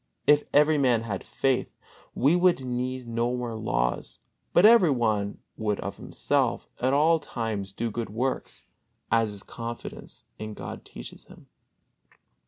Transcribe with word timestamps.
If 0.25 0.45
every 0.51 0.79
man 0.79 1.03
had 1.03 1.23
faith, 1.23 1.69
we 2.15 2.35
would 2.35 2.65
need 2.65 3.07
no 3.07 3.35
more 3.37 3.53
laws, 3.53 4.17
but 4.51 4.65
every 4.65 4.89
one 4.89 5.37
would 5.57 5.79
of 5.81 5.97
himself 5.97 6.67
at 6.79 6.91
all 6.91 7.19
times 7.19 7.71
do 7.71 7.91
good 7.91 8.09
works, 8.09 8.65
as 9.11 9.29
his 9.29 9.43
confidence 9.43 10.23
in 10.39 10.55
God 10.55 10.85
teaches 10.85 11.25
him. 11.25 11.45